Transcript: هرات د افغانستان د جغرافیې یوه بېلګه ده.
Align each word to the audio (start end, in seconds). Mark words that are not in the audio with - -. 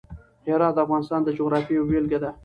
هرات 0.47 0.73
د 0.75 0.77
افغانستان 0.85 1.21
د 1.23 1.29
جغرافیې 1.37 1.75
یوه 1.77 1.87
بېلګه 1.89 2.19
ده. 2.23 2.31